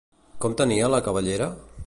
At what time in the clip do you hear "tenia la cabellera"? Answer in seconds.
0.61-1.53